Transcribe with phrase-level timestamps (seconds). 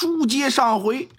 [0.00, 1.10] 书接上回，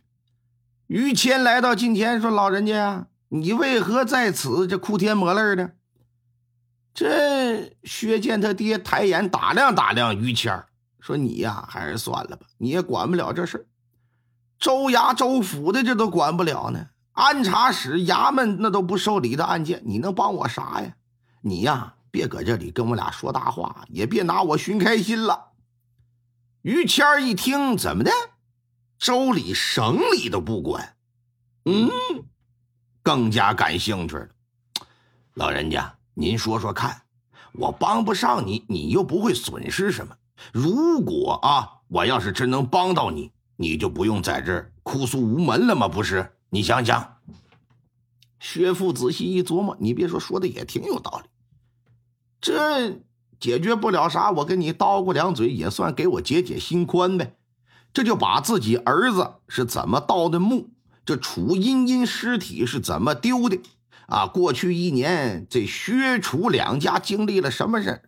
[0.88, 4.65] 于谦来到近前，说：“老人家，你为何在此？
[4.65, 5.73] 这哭天抹泪的。”
[6.91, 10.65] 这薛建他爹抬眼打量打量于谦
[10.99, 13.67] 说：“你呀，还是算了吧，你也管不了这事
[14.58, 20.95] 州衙州府的这都管不了呢，安察使衙门那都不受理的案件，你能帮我啥呀？
[21.41, 25.50] 你呀，别搁这里跟我俩说大话，也别拿我寻开心了。”
[26.63, 28.12] 于谦一听，怎么的？
[29.01, 30.95] 州里、省里都不管？
[31.65, 31.89] 嗯，
[33.01, 34.29] 更加感兴趣了。
[35.33, 37.01] 老人家，您说说看，
[37.53, 40.15] 我帮不上你，你又不会损失什么。
[40.53, 45.88] 如果啊，我要是真能帮到你，你就不用在这儿哭诉无门了吗？
[45.88, 46.33] 不是？
[46.52, 47.17] 你想想。
[48.39, 51.29] 薛父仔细一琢磨，你别说，说的也挺有道理。
[52.39, 53.02] 这。
[53.39, 57.35] 解决不了啥，我跟你叨咕两嘴，也算给我解解心宽呗。
[57.94, 60.70] 这就把自己儿子是怎么盗的墓，
[61.06, 63.59] 这楚茵茵尸体是怎么丢的
[64.08, 64.28] 啊？
[64.28, 68.02] 过去一年，这薛楚两家经历了什么事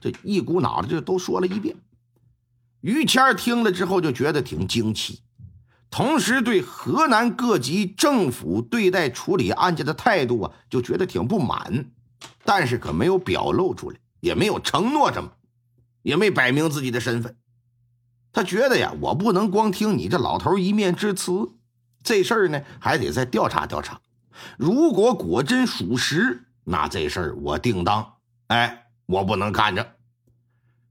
[0.00, 1.76] 这一股脑的就都说了一遍。
[2.80, 5.20] 于谦听了之后就觉得挺惊奇，
[5.90, 11.86] 同时对河南各级政府对待处理案件的态度啊，就觉得挺不满，
[12.44, 13.96] 但是可没有表露出来。
[14.20, 15.30] 也没有承诺什么，
[16.02, 17.36] 也没摆明自己的身份。
[18.36, 21.52] 他觉得呀，我不能光听你这老头一面之词，
[22.02, 23.98] 这事儿呢还得再调查调查。
[24.58, 28.12] 如果果真属实，那这事儿我定当。
[28.48, 29.94] 哎，我不能干着。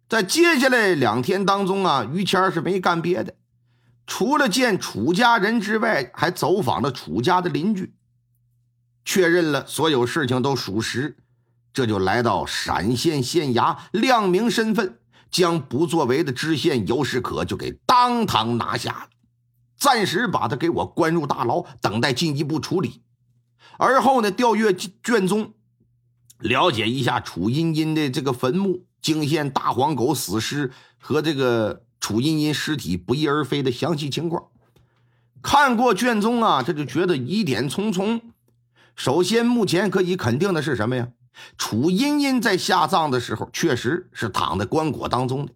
[0.09, 3.35] 在接下来两天当中啊，于谦是没干别的，
[4.07, 7.93] 除了见楚家人之外，还走访了楚家的邻居，
[9.05, 11.15] 确认了所有事情都属实。
[11.71, 14.97] 这就来到陕县县衙，亮明身份，
[15.29, 19.09] 将不作为的知县尤世可就给当堂拿下了，
[19.77, 23.01] 暂时把他给我关入大牢，等待进一步处理。
[23.77, 25.53] 而后呢，调阅卷宗，
[26.39, 34.45] 了解一下楚茵茵的这个坟墓、惊现大黄狗死尸和这个楚茵茵尸体不翼而飞的详细情况。
[35.41, 38.21] 看过卷宗啊，他就觉得疑点重重。
[38.95, 41.09] 首先，目前可以肯定的是什么呀？
[41.57, 45.53] 楚茵茵在下葬的时候，确实是躺在棺椁当中的，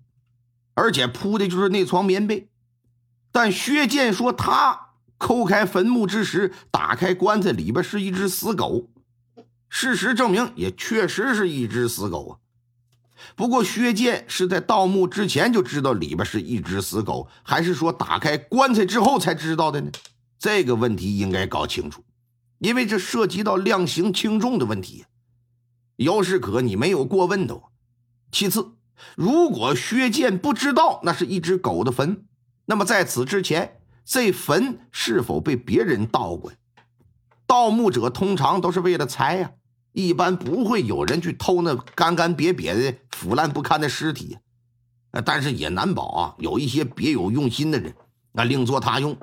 [0.73, 2.49] 而且铺的就是那床棉被。
[3.31, 8.89] 但薛建说他抠开坟墓之时，打开棺材里边是一只死狗。
[9.69, 12.31] 事实证明，也确实是一只死狗啊。
[13.35, 19.91] 不过薛建是在盗墓之前就知道里边是一只死狗，还是说打开棺材之后才知道的呢？
[20.39, 22.03] 这个问题应该搞清楚，
[22.59, 25.05] 因为这涉及到量刑轻重的问题。
[25.99, 27.61] 姚世可，你没有过问的。
[28.31, 28.71] 其次，
[29.15, 32.25] 如果薛建不知道那是一只狗的坟，
[32.65, 36.53] 那么在此之前，这坟是否被别人盗过？
[37.45, 39.51] 盗墓者通常都是为了财呀，
[39.91, 44.37] 一般不会有人去偷那干干瘪瘪的、腐烂不堪的尸体。
[45.25, 47.93] 但是也难保啊，有一些别有用心的人，
[48.31, 49.17] 那另作他用。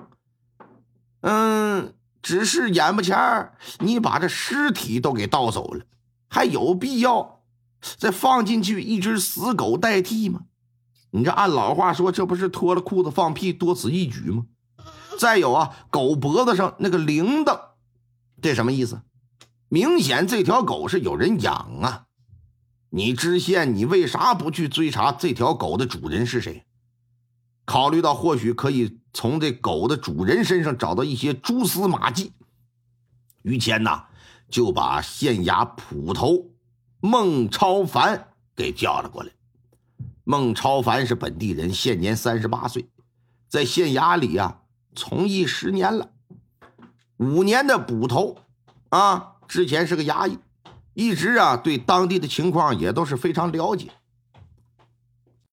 [1.21, 5.85] 嗯，只是眼巴前你把这尸体都给盗走了。
[6.29, 7.43] 还有必要
[7.81, 10.43] 再放进去一只死狗代替吗？
[11.11, 14.47] 你这按老话说，这不是脱了裤子放屁，多此一举吗？
[15.19, 17.59] 再有啊，狗脖子上那个铃铛，
[18.43, 19.01] 这什么意思？
[19.69, 22.05] 明显这条狗是有人养啊！
[22.91, 26.65] 你知县，你为啥不去追查这条狗的主人是谁？
[27.65, 32.33] 考虑到或许可以从这狗的主人身上找到一些蛛丝马迹，
[33.43, 34.06] 于谦呐。
[34.49, 36.47] 就把县衙捕头
[37.01, 39.31] 孟超凡给叫了过来。
[40.25, 42.89] 孟超凡是本地人，现年三十八岁，
[43.49, 44.63] 在县衙里啊
[44.95, 46.11] 从艺十年了，
[47.19, 48.39] 五年的捕头
[48.89, 50.39] 啊，之前是个衙役，
[50.95, 53.91] 一直啊对当地的情况也都是非常了解。